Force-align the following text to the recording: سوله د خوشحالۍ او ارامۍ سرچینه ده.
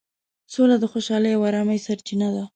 سوله 0.53 0.75
د 0.79 0.85
خوشحالۍ 0.91 1.31
او 1.35 1.41
ارامۍ 1.49 1.79
سرچینه 1.85 2.29
ده. 2.35 2.43